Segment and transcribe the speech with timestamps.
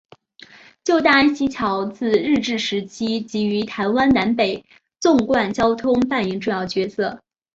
[0.83, 4.65] 旧大安溪桥自日治时期即于台湾南北
[4.99, 7.21] 纵贯交通扮演重要角色。